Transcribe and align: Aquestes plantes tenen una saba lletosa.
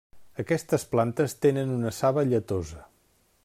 Aquestes 0.43 0.85
plantes 0.93 1.37
tenen 1.47 1.75
una 1.77 1.91
saba 1.99 2.25
lletosa. 2.31 2.85